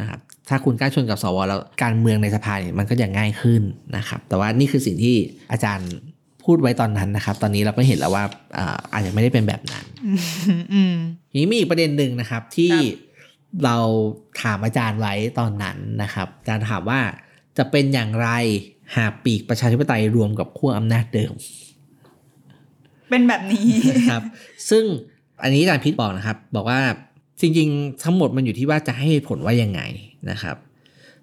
[0.00, 3.62] นะครับ ถ้าคุณกล้าชนกับสวแล้วการเมืองในสภาเนี่ยมันก็จะง่ายขึ้น
[3.96, 5.16] นะครับ แต่ว่านี่คือสิ่งที่
[5.52, 5.90] อาจารย์
[6.44, 8.24] พูดไว้ตอนนั้นนะครับ ตอนนี้เราก็เห็นแล้วว่า
[8.58, 9.84] อ่าอาจจะไม่ได้เป็นแบบนั้น
[10.72, 10.96] อืม
[11.30, 12.84] ทีนี้มีอีกประเด็นหนึ่งนะครับ ที่ครับ
[13.64, 13.76] เรา
[14.42, 17.00] ถามอาจารย์ไว้ตอนนั้นนะครับอาจารย์ถามว่า
[17.58, 18.28] จะเป็นอย่างไร
[18.96, 21.32] หากปีกประชาธิปไตยรวมกับขั้วอำนาจเดิม
[23.10, 24.22] เป็นแบบนี้นะครับ
[24.70, 24.84] ซึ่ง
[25.42, 26.80] อันนี้อาจารย์พิษบอกนะครับ บอกว่า
[27.40, 29.80] จริงๆทั้งหมดมันอยู่ที่ว่าจะให้เหตุผลว่ายังไง
[30.30, 30.56] นะครับ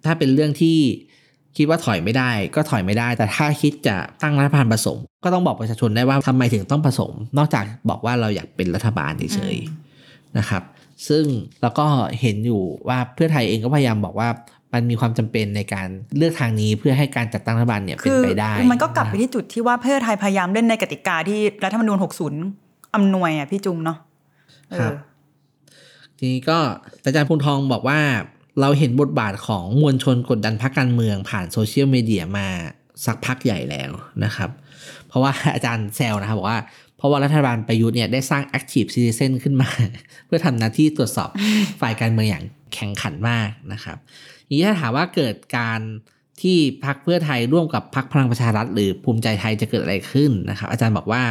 [0.06, 0.78] ถ้าเป็นเรื่องที่
[1.58, 10.64] คิดว่าถอยไม่ได้ก็ถอยไม่ได้ แต่ถ้าคิดจะตั้งรัฐบาลผสม ก็ต้องบอกประชาชนได้ว่าทำไมถึงต้องผสม นอกจากบอกว่าเราอยากเป็นรัฐบาลเฉยๆนะครับ
[11.08, 11.24] ซึ่ง
[11.62, 11.86] เราก็
[12.22, 14.30] เห็นอยู่ว่าเพื่อไทยเองก็พยายามบอกว่า
[14.74, 22.63] มันมีความจำเป็นในการเลือกทางนี้เพื่อให้การจัดตั้งรัฐบาลเนี่ยเป็นคือไปได้ มันก็กลับไปที่จุดที่ว่าเพื่อไทยพยายามเล่นในกติกาที่รัฐธรรมนูญ 60
[22.96, 23.98] อำนวยอะพี่จุงเนาะ
[24.70, 24.94] เออครับ
[26.18, 26.58] ทีนี้ก็
[27.06, 28.00] อาจารย์พูนทองบอกว่า
[28.62, 32.48] เราเห็นบทบาทของมวลชนกดดันพรรคการเมืองผ่านโซเชียลมีเดียมา
[33.06, 33.92] สักพักใหญ่แล้ว
[34.24, 34.50] นะครับ
[35.08, 36.60] เพราะว่าอาจารย์แซวนะครับบอกว่า
[36.98, 39.70] เพราะว่ารัฐบาลประยุทธ์เนี่ยได้สร้าง Active Citizen ขึ้นมา
[40.26, 41.30] เพื่อทำหน้าที่ตรวจสอบ
[41.82, 43.98] ฝ่ายการเมืองอย่างแข่งขันมากนะครับ
[44.48, 45.80] ทีนี้ถ้าถามว่าเกิดการ
[46.42, 51.24] ที่พรรคเพื่อไทยร่วมกับพรรคพลังประชารัฐหรือภูมิใจไทยจะเกิดอะไรขึ้นนะครับ อาจารย์บอกว่า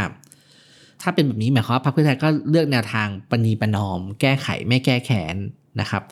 [1.02, 5.36] ถ้าเป็นแบบนี้หมายความว่าพรรคเพื่อไทยก็เลือกแนวทางปณีประนอม แก้ไขไม่แก้แค้น
[5.80, 6.02] นะครับ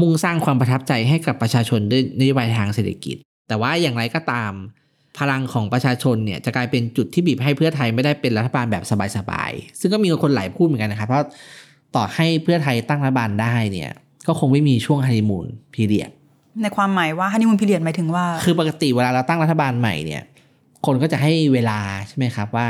[0.00, 3.16] มุ่งสร้างความประทับใจให้กับประชาชนด้วยนโยบายทางเศรษฐกิจ
[3.48, 4.52] แต่ว่าอย่างไรก็ตาม
[5.18, 8.84] พลังของประชาชนเนี่ยจะกลายเป็นจุดที่บีบให้เพื่อไทยไม่ได้เป็นรัฐบาลแบบ
[9.16, 11.26] สบายๆซึ่งก็มีคนหลายพูดเหมือนกันนะครับเพราะ
[11.96, 13.90] ต่อให้เพื่อไทยตั้งรัฐบาลได้เนี่ย
[14.26, 16.10] ก็คงไม่มีช่วงฮันนีมูนพีเรียด
[16.62, 20.22] ในความหมายว่าฮันนีมูนพิเรียดหมายถึงว่า คือปกติเวลาเราตั้งรัฐบาลใหม่เนี่ย
[20.86, 22.68] คนก็จะให้เวลาใช่ไหมครับว่า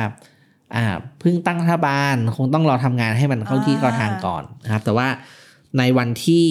[0.74, 0.84] อ่า
[1.20, 5.08] เพิ่งตั้งรัฐบาลคงต้องรอทำงานให้มันเข้าที่อ่าเข้าทางก่อนนะครับ แต่ว่า
[5.78, 6.44] ในวันที่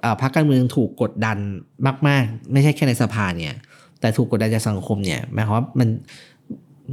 [0.00, 1.38] เอ่อพรรคการเมืองถูกกดดัน
[2.06, 3.54] มาก ๆ ไม่ใช่แค่ในสภาเนี่ย
[4.00, 5.88] แต่ถูกกดดันจากสังคมเนี่ยหมายความว่ามัน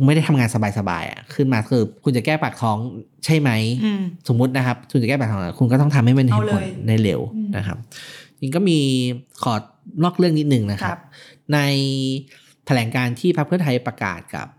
[0.06, 2.78] ไม่ได้ทำงานสบายๆอะขึ้นมาคือคุณจะแก้ปากท้อง
[3.26, 3.50] ใช่ไหม
[3.86, 7.78] อืมสมมุตินะครับ คุณจะแก้ปัญหาคุณก็ต้องทำให้มันเห็นผลเอาเลยในเร็วอืมนะครับ
[8.40, 8.80] จริงก็มี
[9.44, 9.54] ขอ
[10.04, 11.02] นอกเรื่องนิดนึงนะครัครับบ
[11.54, 11.60] ใน
[12.66, 14.59] แถลงการณ์ที่พรรคเพื่อไทยประกาศกับเอ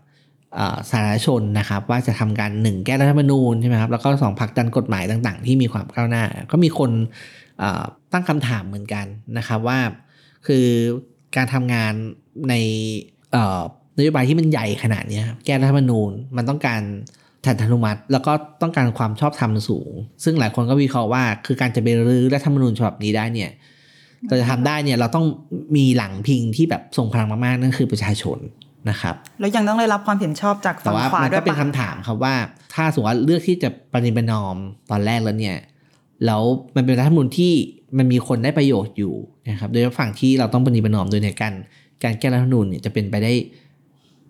[0.89, 6.91] สาธารณชนนะครับ ว่าจะทำการหนึ่งแก้รัฐธรรมนูญใช่ไหมครับแล้วก็สองผลักดันกฎหมายต่าง ๆ ที่มีความก้าวหน้า ก็มีคน
[8.13, 9.05] ตั้งคำถามเหมือนกัน
[9.37, 9.79] นะครับว่า
[10.47, 10.65] คือ
[11.35, 11.93] การทำงาน
[12.49, 12.53] ใน
[13.97, 16.81] นโยบายที่มันใหญ่ขนาดนี้แก้รัฐธรรมนูญมันต้องการ
[17.45, 19.91] ฉันทนุมัติ แล้วก็ต้องการความชอบธรรมสูง
[20.23, 23.51] ซึ่งหลายคนก็วิเคราะห์ว่า คือการจะไปรื้อรัฐธรรมนูญฉบับนี้ได้เนี่ย
[24.27, 25.25] เราจะทำได้เนี่ยเราต้อง
[25.75, 28.39] มีหลังพิงที่แบบทรงพลังมากๆนั่นคือประชาชน
[28.89, 32.35] นะครับแล้วยังต้องได้รับความเห็นชอบจากแต่ฝั่งว่าขวามันด้วก็ยเป็นปะคำถามครับว่า
[32.73, 34.55] ถ้าสมมติว่าเลือกที่จะปฏิบัตินอม
[34.91, 35.57] ตอนแรกแล้วเนี่ย
[36.25, 36.41] แล้ว
[36.75, 37.53] มันเป็นรัฐธรรมนูญที่
[37.97, 39.13] มันมีคนได้ประโยชน์อยู่
[39.49, 41.53] นะครับโดยเฉพาะฝั่งที่เราต้องปฏิบัตินอมโดยในการ
[42.03, 43.33] การแก้รัฐธรรมนูญเนี่ยจะเป็นไปได้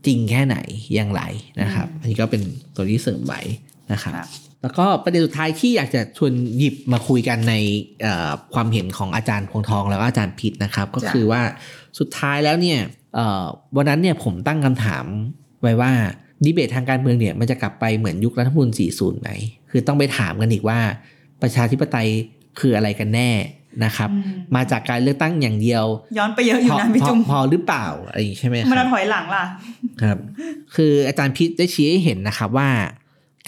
[0.05, 0.57] จริงแค่ไหน
[0.95, 1.21] อย่างไร
[1.61, 2.41] นะครับ อันนี้ก็เป็น
[2.75, 3.41] ตัวที่เสริมไว้
[3.91, 4.29] นะครับครับ
[4.61, 7.53] แล้วก็ประเด็นสุดท้ายที่อยากจะชวนหยิบมาคุยกันใน
[8.01, 11.41] เอ่อความเห็นของอาจารย์พวงทองแล้วก็อาจารย์พิษนะครับ ก็คือว่า
[11.99, 12.99] สุดท้ายแล้วเนี่ยเอ่อ
[13.75, 15.05] วันนั้นเนี่ยผมตั้งคำถาม
[15.61, 15.91] ไว้ว่า
[16.45, 19.29] ดีเบตทางการเมืองเนี่ยมันจะกลับไปเหมือนยุครัฐธรรมนูญ40 ไหม
[19.71, 20.79] คือต้องไปถามกันอีกว่า
[21.41, 22.07] ประชาธิปไตย
[22.59, 23.31] คืออะไรกันแน่
[23.85, 25.85] นะครับอืมมาจากการเลือกตั้งอย่างเดียว
[26.17, 29.45] ย้อนไปเยอะอยู่นะพี่พอจุงพอหรือเปล่าอะไรอย่างนี้ใช่ไหมคมันรับถอยหลังล่ะ
[30.03, 30.17] ครับ
[30.75, 32.69] คืออาจารย์พิษได้ชี้ให้เห็นนะครับว่า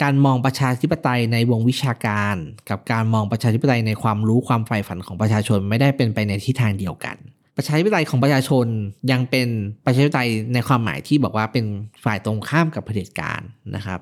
[0.02, 2.36] การมองประชาธิปไตยในวงวิชาการ
[2.70, 7.16] กับการมองประชาธิปไตยในความรู้ความใฝ่ฝันของประชาชนไม่ได้เป็นไปในทิศทางเดียวกัน
[7.58, 8.68] ประชาธิปไตยของประชาชน
[9.12, 9.48] ยังเป็น
[9.86, 11.66] ประชาธิปไตยในความหมายที่บอกว่าเป็น
[12.04, 13.42] ฝ่ายตรงข้ามกับเผด็จการ
[13.76, 14.00] นะครับ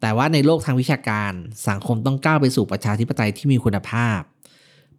[0.00, 1.32] แต่ว่าในโลกทางวิชาการ
[1.68, 4.20] สังคมต้องก้าวไปสู่ประชาธิปไตยที่มีคุณภาพ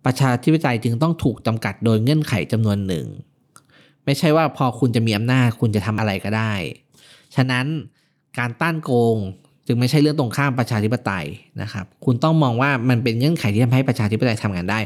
[0.06, 3.06] ประชาธิปไตยจึงต้องถูกจำกัดโดยเงื่อนไขจำนวนหนึ่ง
[4.06, 6.54] ไม่ใช่ว่าพอคุณจะมีอำนาจคุณจะทำอะไรก็ได้
[7.36, 7.66] ฉะนั้น
[8.38, 9.18] การต้านโกง
[9.68, 11.26] จึงไม่ใช่เรื่องตรงข้ามประชาธิปไตย
[11.62, 14.80] นะครับ คุณต้องมองว่ามันเป็นเงื่อนไขที่ทำให้ประชาธิปไตยทำงานได้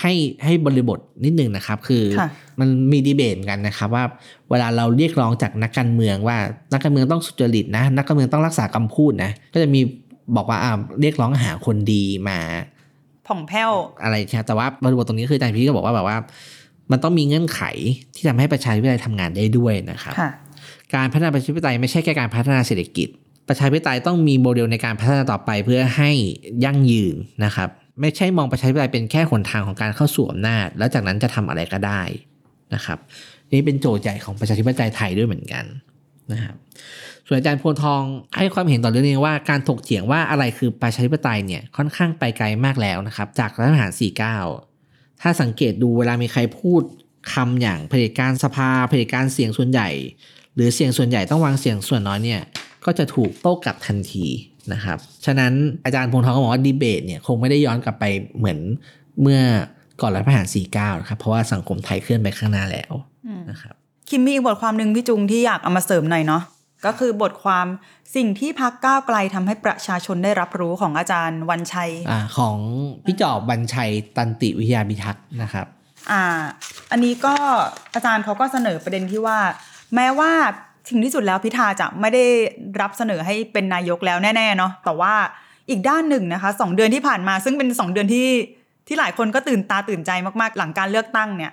[0.00, 0.12] ให้
[0.44, 2.28] ให้บริบทนิดนึงนะครับ คือค่ะ
[2.60, 4.04] มันมีดีเบตกันนะครับว่า
[4.50, 6.36] เวลาเราเรียกร้องจากนักการเมืองว่า
[6.72, 9.80] นักการเมืองต้องสุจริตนะ นักการเมืองต้องรักษาคำพูดนะ ก็จะมี
[10.36, 12.38] บอกว่าอ่าเรียกร้องหาคนดีมา
[13.26, 13.70] ผ่องแผ้ว
[14.02, 16.16] อะไรใช่แต่ว่าบริบทตรงนี้คืออาจารย์พี่ก็บอกว่าแบบว่า
[16.90, 17.62] มันต้องมีเงื่อนไข
[18.14, 20.30] ที่ทำให้ประชาธิปไตยทำงานได้ด้วยนะครับค่ะ
[20.94, 23.08] การพัฒนาประชาธิปไตยไม่ใช่แค่การพัฒนาเศรษฐกิจ
[23.48, 26.10] ประชาธิปไตยต้องมีโมเดลในการพัฒนาต่อไปเพื่อให้
[26.64, 27.68] ยั่งยืนนะครับ
[28.00, 32.02] ไม่ใช่มองประชาธิปไตยเป็นแค่หนทางของการเข้าสู่อำนาจ แล้วจากนั้นจะทำอะไรก็ได้
[32.74, 32.98] นะครับ
[33.52, 35.64] นี่เป็นโจทย์ใหญ่ของประชาธิปไตยไทยด้วยเหมือนกัน
[36.32, 36.56] นะครับ
[37.26, 38.02] ส่วนอาจารย์พธิ์ทอง
[38.36, 43.92] ให้ความเห็นต่อเรื่องนี้ว่าการถกเถียงว่าอะไรคือประชาธิปไตยเนี่ยค่อนข้างไปไกลมากแล้วนะครับ จากรัฐประหาร
[44.56, 46.82] 49 ถ้าสังเกตดูเวลามีใครพูด
[47.32, 49.88] คำอย่างเผด็จการสภาเผด็จการเสียงส่วนใหญ่
[50.54, 52.42] หรือเสียงส่วนใหญ่ต้องวางเสียงส่วนน้อยเนี่ย
[52.86, 54.26] ก็จะถูกโต้กลับทันที
[54.72, 55.52] นะครับ ฉะนั้น
[55.84, 58.04] อาจารย์พงษ์ทองก็บอกว่าดีเบตเนี่ยคงไม่ได้ย้อนกลับไป
[58.38, 58.58] เหมือน
[59.22, 59.40] เมื่อ
[60.00, 62.92] ก่อนรัฐประหาร 49 นะครับ เพราะว่าสังคมไทยเคลื่อนไปข้างหน้าแล้ว
[63.50, 63.74] นะครับ
[64.08, 66.42] คิมมีอีกบทความหนึ่งพี่จุงที่อยากเอามาเสริมหน่อยเนาะ
[66.86, 67.66] ก็คือบทความ
[68.16, 72.56] สิ่งที่พักก้าวไกลทำให้ประชาชนได้รับรู้ของอาจารย์วันชัยอาของ
[73.04, 75.66] พี่จอบบัญชัยตันติวิทยาพิทักษ์นะครับ
[76.10, 76.24] อ่า
[76.90, 77.34] อันนี้ก็
[77.94, 79.38] อาจารย์เขาก็เสนอประเด็นที่ว่า
[79.94, 80.32] แม้ว่า
[80.88, 82.24] ถึงที่สุดแล้วพิธาจะไม่ได้
[82.80, 85.14] รับเสนอให้เป็นนายกแล้วแน่ๆเนาะแต่ว่า
[85.70, 88.28] อีกด้านหนึ่งนะคะสองเดือนที่ผ่านมา ซึ่งเป็นสองเดือนที่
[88.86, 91.50] ที่หลายคนก็ตื่นตาตื่นใจมากๆ หลังการเลือกตั้งเนี่ย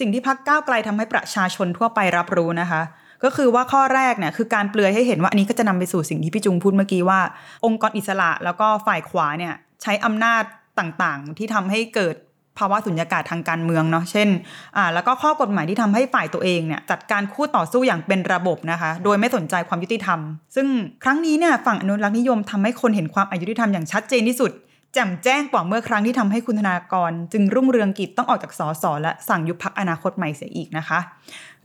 [0.00, 2.82] สิ่งที่พักก้าวไกลทำให้ประชาชนทั่วไปรับรู้นะคะ
[3.24, 7.20] ก็คือว่าข้อแรกเนี่ยคือการเปลือยให้เห็นว่าอันนี้ก็จะนำไปสู่สิ่งที่พี่จุงพูดเมื่อกี้ว่า
[7.66, 10.42] องค์กรอิสระแล้วก็ฝ่ายขวาเนี่ยใช้อำนาจ
[10.78, 12.14] ต่างๆ ที่ทำให้เกิด
[12.58, 14.28] ภาวะสุญญากาศทางการเมืองเนาะเช่น
[14.76, 20.18] อ่าแล้วก็ข้อกฎหมายที่ทำให้ฝ่ายตัวเองเนี่ยจัดการคู่ต่อสู้อย่างเป็นระบบนะคะ โดยไม่สนใจความยุติธรรม
[20.54, 20.66] ซึ่ง
[21.02, 24.52] ครั้งนี้เนี่ยฝั่งอนุรักษ์นิยมทำให้คนเห็นความอายุติธรรมอย่างชัดเจนที่สุด
[24.94, 30.98] แจ่มแจ้งกว่าเมื่อครั้งที่ทำให้คุณธนากร จึงรุ่งเรืองกิจต้องออกจากสสและสั่งยุบพักอนาคตใหม่เสียอีกนะคะ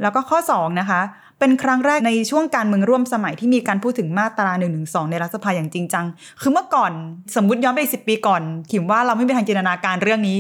[0.02, 1.02] แล้วก็ข้อ 2 นะคะ
[1.40, 4.68] เป็นครั้งแรกในช่วงการเมืองร่วมสมัยที่มีการพูดถึงมาตรา1นึ
[5.10, 6.06] ในรัฐสภาอย่างจริงจัง
[6.42, 6.92] คือเมื่อก่อน
[7.36, 10.38] สมมติย้อนไปสิปีก่อน ขิมว่าเราไม่มีทางจินตนาการเรื่องนี้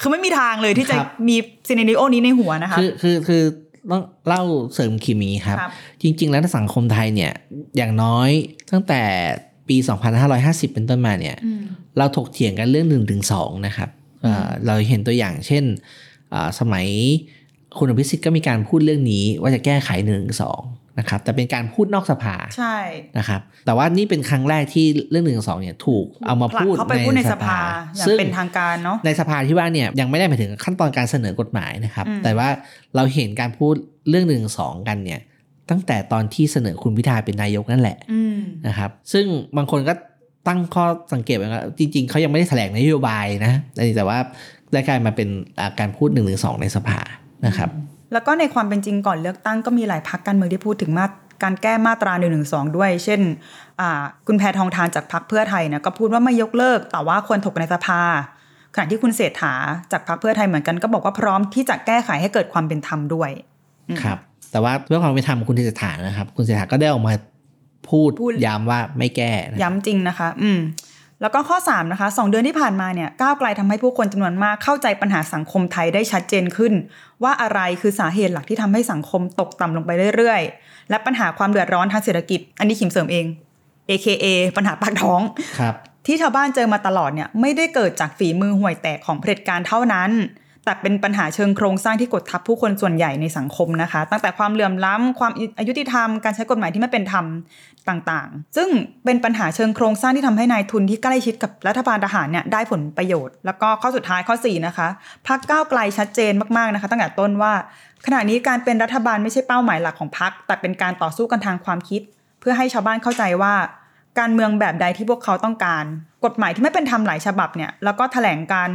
[0.00, 1.36] คือไม่มีทางเลยที่จะครับมี
[1.68, 3.42] ซีเนริโอนี้ในหัวนะคะ คือคือคือ
[3.90, 4.42] ต้องเล่า
[4.74, 7.32] เสริมคิมอย่างนี้ครับครับ จริง ๆ แล้วในสังคมไทยเนี่ย
[7.76, 8.30] อย่างน้อย
[8.72, 9.02] ตั้งแต่
[9.68, 9.76] ปี
[10.24, 11.36] 2550 เป็นต้นมาเนี่ย
[11.98, 13.34] เราถกเถียงกันเรื่อง1นถึงส
[13.66, 13.88] นะครับ
[14.22, 15.64] เอ่อเราเห็นตัวอย่างเช่น
[16.32, 16.86] อ่าสมัย
[17.78, 20.60] คุณอภิสิทธิ์ก็มีการพูดเรื่องนี้ว่าจะแก้ไข1นึสอง
[20.98, 22.76] นะครับแต่เป็นการพูดนอกสภาใช่
[23.18, 27.58] นะครับแต่ว่านี่เป็นครั้งแรกที่เรื่อง1นึสองเนี่ยถูกเอามาผลักพูดเข้าไปพูดในสภา
[27.96, 32.48] อย่างซึ่งเป็นทางการเนาะในสภาที่ว่าเนี่ยยังไม่ได้หมายถึงขั้นตอนการเสนอกฎหมายนะครับอืมแต่ว่า
[32.96, 33.74] เราเห็นการพูด
[34.08, 35.20] เรื่องหนึ่งสองกันเนี่ย
[35.70, 39.92] ตั้งแต่ตอนที่เสนอคุณพิธาเป็นนายกนั่นแหละอืมนะครับซึ่งบางคนก็
[40.48, 43.52] ตั้งข้อสังเกตไว้ว่าจริง ๆเขายังไม่ได้แถลงนโยบายนะ
[43.96, 44.18] แต่ว่า
[44.72, 45.28] ได้กลายมาเป็น
[45.60, 47.00] อ่าการพูดหนึ่งหรือสองในสภา
[47.46, 47.70] นะครับ
[48.12, 52.40] แล้วก็ในความเป็นจริงก่อนเลือกตั้งก็มีหลายพักการเมืองที่พูดถึงมาตรการแก้มาตรา1นึ
[52.76, 53.20] ด้วย เช่น
[53.80, 58.02] อ่าคุณแพทองทานจากพักเพื่อไทยนะก็พูดว่าไม่ยกเลิก แต่ว่าควรถกในสภา
[58.74, 59.54] ขณะที่คุณเศรษฐา
[59.92, 63.30] จากพักเพื่อไทยเหมือนกันก็บอกว่าพร้อมที่จะแก้ไขให้เกิดความเป็นธรรมด้วย
[64.02, 64.18] ครับ
[64.50, 67.12] แต่ว่าเพื่อความเป็นธรรมคุณเศรษฐานะครับ คุณเศรษฐาก็ได้ออกมา
[67.88, 70.58] พูดพูดย้ำว่าไม่แก้นะย้ำจริงนะคะ อืม
[71.20, 76.72] แล้วก็ข้อ3นะคะ2เดือนที่ผ่านมาเนี่ยก้าวไกลทำให้ผู้คนจำนวนมากเข้าใจปัญหาสังคมไทยได้ชัดเจนขึ้น
[77.22, 83.26] ว่าอะไรคือสาเหตุหลักที่ทำให้สังคมตกต่ำลงไปเรื่อยๆ และปัญหาความเดือดร้อนทางเศรษฐกิจ อันนี้ขิมเสริมเอง
[83.90, 84.26] AKA
[84.56, 85.20] ปัญหาปากท้อง
[85.58, 85.74] ครับ
[86.06, 90.10] ที่ชาวบ้านเจอมาตลอดเนี่ยไม่ได้เกิดจากฝีมือห่วยแตกของเผด็จการเท่านั้น
[90.68, 97.24] แต่เป็นปัญหาเชิงโครงสร้างที่กดทับผู้คนส่วนใหญ่ในสังคมนะคะ ตั้งแต่ความเหลื่อมล้ำความอายุติธรรม การใช้กฎหมายที่ไม่เป็นธรรม
[97.88, 98.68] ต่างๆ ซึ่ง
[99.04, 104.88] เป็นปัญหาเชิงโครงสร้างที่ทำให้นายทุนที่ใกล้ชิดกับรัฐบาลทหารเนี่ยได้ผลประโยชน์ แล้วก็ข้อสุดท้ายข้อ4นะคะ
[105.26, 107.52] พักก้าวไกลชัดเจนมากๆนะคะ ตั้งแต่ต้นว่า
[108.06, 112.02] ขณะนี้การเป็นรัฐบาลไม่ใช่เป้าหมายหลักของพักแต่เป็นการต่อสู้กันทางความคิด
[112.40, 113.54] เพื่อให้ชาวบ้านเข้าใจว่า
[114.18, 115.84] การเมืองแบบใดที่พวกเขาต้องการ
[116.24, 118.70] กฎหมายที่ไม่เป็นธรรมหลายฉบับเนี่ยแล้วก็แถลงการ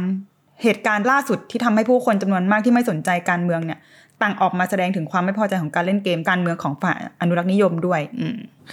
[0.62, 3.78] เหตุการณ์ล่าสุดที่ทำให้ผู้คนจำนวนมากที่ไม่สนใจการเมืองเนี่ย
[4.22, 8.26] ต่างออกมาแสดงถึงความไม่พอใจของการเล่นเกมการเมืองของฝ่ายอนุรักษ์นิยมด้วย อื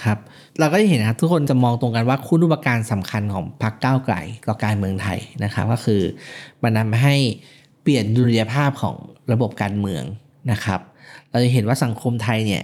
[0.03, 0.17] ครับ
[0.59, 4.15] เราก็จะเห็นนะครับทุกคนจะมองตรงกันว่าคุณอุปการสำคัญของพรรคก้าวไกล
[4.47, 6.01] ต่อการเมืองไทยนะครับ ก็คือ
[6.63, 7.15] มันทำให้
[7.81, 8.95] เปลี่ยนดุลยภาพของ
[9.31, 10.03] ระบบการเมือง
[10.51, 10.79] นะครับ
[11.29, 12.63] เราจะเห็นว่าสังคมไทยเนี่ย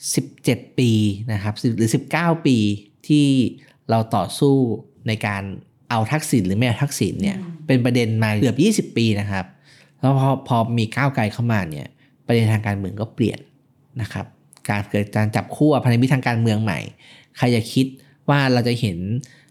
[0.00, 0.90] 17 ปี
[1.32, 2.56] นะครับหรือ 19 ปี
[3.08, 3.26] ที่
[3.90, 4.56] เราต่อสู้
[5.06, 5.42] ในการ
[5.90, 9.44] เอาทักษิณหรือไม่เอาทักษิณเนี่ยเป็นประเด็นมาเกือบ 20 ปีนะครับ
[10.00, 11.86] แล้วพอพอมีก้าวไกลเข้ามาเนี่ย
[12.26, 13.38] ประเด็นทางการเมืองก็เปลี่ยน
[14.00, 14.26] นะครับ
[14.68, 16.78] การเกิดการจับคู่พันธมิตรทางการเมืองใหม่
[17.36, 17.86] ใครจะคิด
[18.28, 18.98] ว่าเราจะเห็น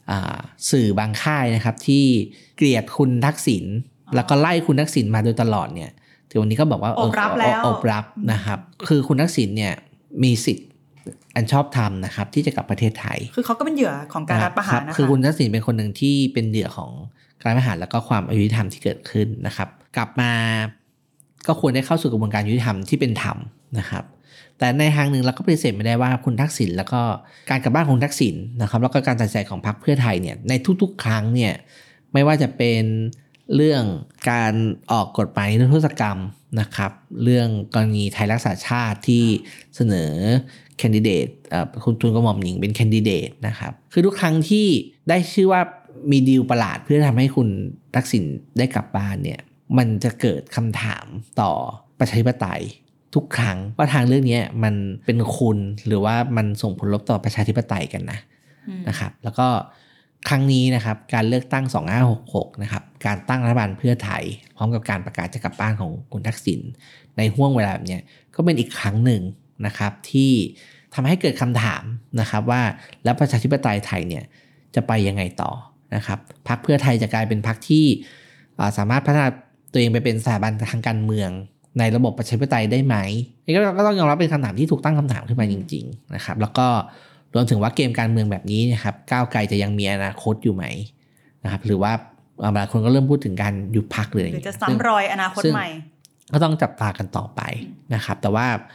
[0.09, 0.37] อ่า
[0.71, 2.05] สื่อบางค่ายนะครับที่
[2.57, 3.65] เกลียดคุณทักษิณ
[4.15, 5.91] แล้วก็ไล่คุณทักษิณมาโดยตลอดเนี่ย
[6.29, 9.73] ถึงวันนี้ก็บอกว่าเอบรับแล้วอบรับนะครับ คือคุณทักษิณเนี่ย
[10.23, 10.68] มีสิทธิ์
[11.35, 16.91] อันชอบธรรมนะครับ ที่จะกลับประเทศไทย คือเขาก็เป็นเหยื่อของการรัฐประหารคนะคะคือคุณทักษิณเป็นคนหนึ่งที่เป็นเหยื่อของ
[17.41, 20.33] การรัฐประหารแล้วก็ความอายุติธรรมที่เกิดขึ้นนะครับ กลับมา
[21.47, 23.37] ก็ควรได้เข้าสู่กระบวนการยุติธรรมที่เป็นธรรม
[23.79, 24.03] นะครับ
[24.57, 27.01] แต่ในทางหนึ่งเราก็ปฏิเสธไม่ได้ว่าคุณทักษิณแล้วก็
[27.49, 31.53] การกลับบ้านของคุณทักษิณนะครับ แล้วก็การตัดสินใจของพรรคเพื่อไทยเนี่ยในทุก ๆ ครั้งเนี่ย
[32.13, 32.83] ไม่ว่าจะเป็น
[33.55, 33.83] เรื่อง
[34.31, 34.53] การ
[34.91, 36.19] ออกกฎหมายนิรโทษกรรม
[36.59, 36.91] นะครับ
[37.23, 39.23] เรื่องกรณีไทยรักษาชาติที่
[39.75, 40.11] เสนอ
[40.79, 41.27] แคนดิเดต
[41.83, 44.65] คุณทุนกระหม่อมหญิงเป็นแคนดิเดตนะครับ คือทุกครั้งที่
[45.09, 45.61] ได้ชื่อว่า
[46.11, 47.49] มีดีลประหลาดเพื่อทำให้คุณ
[47.95, 48.23] ทักษิณ
[48.57, 49.39] ได้กลับบ้านเนี่ย
[49.77, 51.05] มันจะเกิดคำถาม
[51.41, 51.51] ต่อ
[51.99, 52.61] ประชาธิปไตย
[53.15, 58.19] ทุกครั้งว่าทางเรื่องนี้มันเป็นคุณหรือว่ามันส่งผลลบต่อประชาธิปไตยกันนะ
[58.87, 59.47] นะครับ แล้วก็
[60.29, 61.65] ครั้งนี้นะครับการเลือกตั้ง
[62.13, 64.23] 2566 นะครับการตั้งรัฐบาลเพื่อไทย
[64.55, 66.59] พร้อมกับการประกาศจะกลับบ้านของคุณทักษิณ
[67.17, 68.01] ในห่วงเวลาแบบเนี้ย
[68.35, 69.21] ก็เป็นอีกครั้งหนึ่ง
[69.65, 70.31] นะครับที่
[70.95, 71.83] ทำให้เกิดคำถาม
[72.19, 72.61] นะครับว่า
[73.03, 74.23] แล้วประชาธิปไตยไทยเนี่ย
[74.75, 75.51] จะไปยังไงต่อ
[75.95, 77.85] นะครับพรรคเพื่อไทยจะกลายเป็นพรรคที่
[78.59, 79.27] อ่าสามารถพัฒนา
[79.71, 81.29] ตัวเองไปเป็นสถาบันทางการเมือง
[81.79, 82.95] ในระบบประชาธิปไตยได้ไหม
[83.45, 86.67] นี่ก็ก็ต้องยอมรับเป็นคำถามที่ถูกตั้งคำถามขึ้นมาจริงๆนะครับแล้วก็
[87.33, 90.65] รวมถึงว่าเกมการเมืองแบบนี้นะครับก้าวไกลจะยังมีอนาคตอยู่ไหม
[91.43, 91.91] นะครับหรือว่า
[92.55, 95.69] บางคนก็เริ่มพูดถึงการยุบพักเลยหรือจะซึ่งซ้ำรอยอนาคตซึ่งใหม่
[96.33, 97.41] ก็ต้องจับตากันต่อไป
[97.93, 98.67] นะครับ แต่ว่าเอ่อ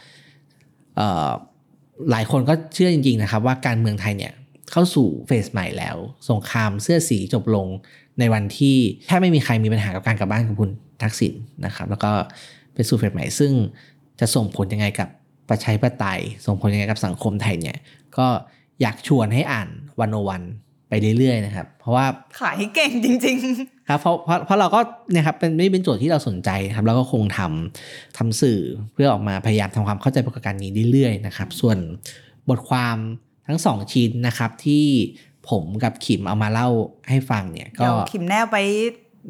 [2.11, 4.33] หลายคนก็เชื่อจริงๆนะครับว่าการเมืองไทยเนี่ย
[4.71, 5.97] เข้าสู่เฟสใหม่แล้ว
[6.29, 7.67] สงครามเสื้อสีจบลง
[8.19, 8.77] ในวันที่
[9.07, 10.69] แทบไม่มีใครมีปัญหากับการกลับบ้านของคุณ
[11.03, 11.33] ทักษิณ
[11.65, 12.11] นะครับแล้วก็
[12.73, 13.51] ไปสู่เฟสใหม่ซึ่ง
[14.19, 15.09] จะส่งผลยังไงกับ
[15.49, 17.77] ประชาธิปไตย ส่งผลยังไงกับสังคมไทยเนี่ย
[18.17, 18.27] ก็
[18.81, 20.43] อยากชวนให้อ่านวันโอวัน
[20.89, 22.05] ไปเรื่อยๆนะครับ เพราะว่า
[22.39, 23.37] ขายให้เก่งจริง
[23.89, 24.79] ครับเพราะเพราะเพราะเราก็
[25.11, 28.59] เนี่ยครับเป็นไม่เป็นโจทย์ที่เราสนใจครับแล้วก็คงทำทำสื่อ
[28.93, 31.77] เพื่อออกมาพยายามทำความเข้าใจปรากฏการณ์นี้เรื่อยๆนะครับ ส่วน
[32.49, 32.97] บทความ
[33.47, 34.85] ทั้งสองชิ้นนะครับที่
[35.49, 36.69] ผมกับขิมเอามาเล่า
[37.09, 38.57] ให้ฟังเนี่ยๆก็เดี๋ยวขิมแนบไป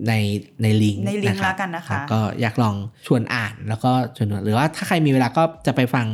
[0.07, 0.13] ใน
[0.61, 6.07] ในลิงก์ในลิงก์ะครับแล้วกันนะคะรับก็อยากลองชวนอ่านแล้วก็ชวนหรือว่าถ้าใครมีเวลาก็จะไปฟัง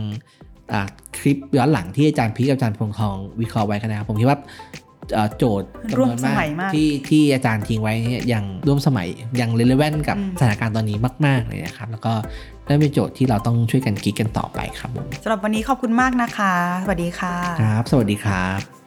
[0.71, 4.90] อ่าคลิปย้อนหลังที่อาจารย์พีคกับอาจารย์พงษ์ทองวิเคราะห์ไว้กันนะครับผมคิดว่าเอ่อ
[5.37, 9.07] โจทย์จำนวนร่วมสมัยมากที่ที่อาจารย์ทิ้งไว้เนี่ยยังร่วมสมัย
[9.39, 12.13] ยังเรเลเวนกับอืมสถานการณ์ตอนนี้มาก ๆ เลยนะครับ แล้วก็
[12.65, 16.53] ได้เป็นโจทย์ที่เราต้องช่วยกันคิดกันต่อไปครับผมสำหรับวันนี้ขอบคุณมากนะคะ
[16.85, 18.80] สวัสดีค่ะครับ สวัสดีครับ